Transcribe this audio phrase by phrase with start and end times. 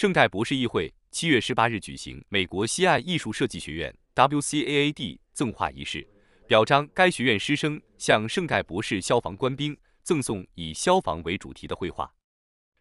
[0.00, 6.08] 圣代博士议会七月十八日举行美国西岸艺术设计学院 （WCAAD） 赠画仪式，
[6.46, 12.10] 表彰该学院师生向圣代博士消防官兵赠送以消防为主题的绘画。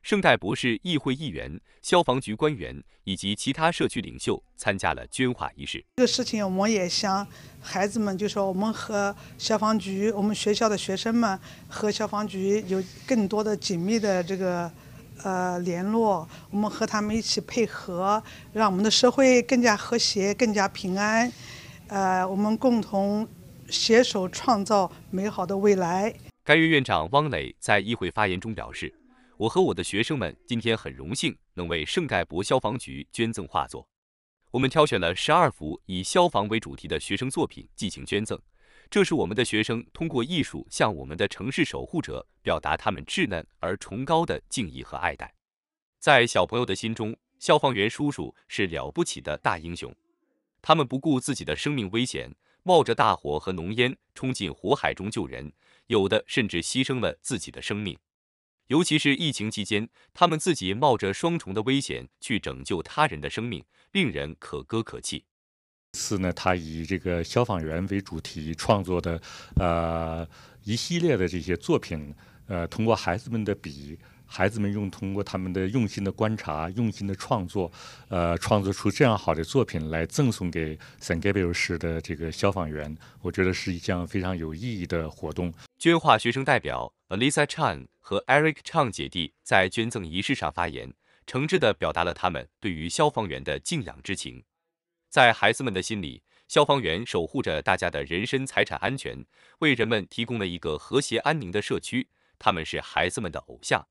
[0.01, 5.83] 圣代博士议会议员、消防局官员以及其他社区领袖参加了捐画仪式。
[5.97, 7.27] 这个事情，我们也向
[7.59, 14.71] 孩子们就说，我们和消防局，我们学校的学生们和消防局有更多的紧密的这个
[15.23, 18.21] 呃联络，我们和他们一起配合，
[18.53, 21.31] 让我们的社会更加和谐、更加平安。
[21.87, 23.27] 呃，我们共同
[23.69, 26.13] 携手创造美好的未来。
[26.43, 28.93] 该院院长汪磊在议会发言中表示。
[29.39, 33.87] 我和我的学生们今天很荣幸能为圣盖博消防局捐赠画作。
[34.51, 38.37] 我们挑选了十二幅以消防为主题的学生作品进行捐赠，
[38.89, 45.31] 这是我们的学生通过艺术向我们的城市守护者表达他们稚嫩而崇高的敬意和爱戴。
[45.99, 49.95] 在小朋友的心中，消防员叔叔是了不起的大英雄，
[50.59, 52.33] 他们不顾自己的生命危险，
[52.63, 55.53] 冒着大火和浓烟冲进火海中救人，
[55.85, 57.95] 有的甚至牺牲了自己的生命。
[58.67, 65.25] 尤其是疫情期间，他们自己冒着双重的危险去拯救他人的生命，令人可歌可泣。
[65.93, 69.21] 次呢，他以这个消防员为主题创作的，
[69.55, 70.27] 呃，
[70.63, 72.13] 一系列的这些作品，
[72.47, 73.97] 呃，通过孩子们的笔。
[74.31, 77.71] 孩子们用通过他们的用心的观察、用心的创作，
[78.09, 85.51] 呃，创作出这样好的作品来赠送给 San Gabriel 市的这个消防员，我觉得是一项非常有意义的活动。
[85.79, 90.93] 捐画学生代表 Alisa Chan 和 Eric Chang 姐弟在捐赠仪式上发言，
[91.25, 94.43] 诚挚地表达了他们对于消防员的敬仰之情。
[95.08, 99.24] 在孩子们的心里，消防员守护着大家的人身财产安全，
[99.60, 102.08] 为人们提供了一个和谐安宁的社区。
[102.38, 103.86] 他们是孩子们的偶像。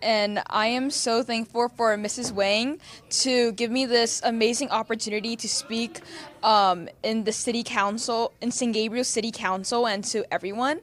[0.00, 2.32] And I am so thankful for Mrs.
[2.32, 2.78] Wang
[3.22, 6.00] to give me this amazing opportunity to speak
[6.42, 8.72] um, in the city council, in St.
[8.72, 10.80] Gabriel City Council, and to everyone.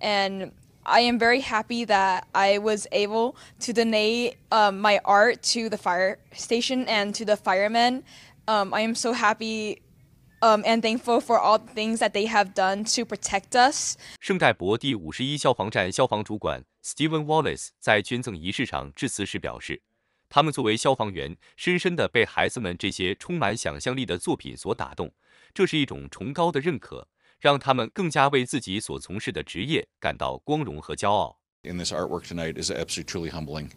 [0.00, 0.52] And
[0.84, 5.76] I am very happy that I was able to donate um, my art to the
[5.76, 8.04] fire station and to the firemen.
[8.46, 9.78] Um, I am so happy
[10.40, 13.96] um, and thankful for all the things that they have done to protect us.
[14.20, 19.82] 圣代博第五十一消防站消防主管 Steven Wallace 在捐赠仪式上致辞时表示，
[20.28, 25.12] 他们作为消防员，深深地被孩子们这些充满想象力的作品所打动，
[25.52, 27.08] 这是一种崇高的认可，
[27.40, 31.40] 让他们更加为自己所从事的职业感到光荣和骄傲。
[31.62, 33.70] In this artwork tonight is absolutely truly humbling.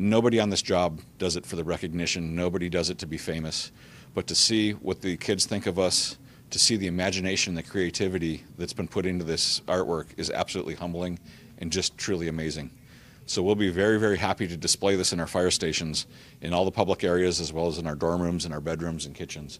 [0.00, 2.34] Nobody on this job does it for the recognition.
[2.34, 3.72] Nobody does it to be famous.
[4.14, 6.18] But to see what the kids think of us,
[6.50, 11.18] to see the imagination, the creativity that's been put into this artwork is absolutely humbling
[11.58, 12.70] and just truly amazing.
[13.26, 16.06] So we'll be very, very happy to display this in our fire stations,
[16.40, 19.06] in all the public areas, as well as in our dorm rooms and our bedrooms
[19.06, 19.58] and kitchens.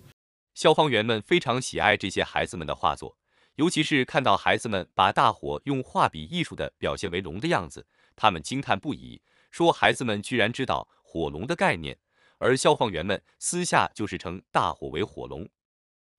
[0.55, 3.19] 消防员们非常喜爱这些孩子们的画作，
[3.62, 7.86] 尤其是看到孩子们把大火用画笔艺术的表现为龙的样子，
[8.16, 12.00] 他们惊叹不已，说孩子们居然知道火龙的概念。
[12.40, 15.48] 而消防员们私下就是称大火为火龙。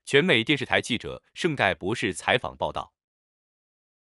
[0.05, 2.93] 全美电视台记者盛盖博士采访报道。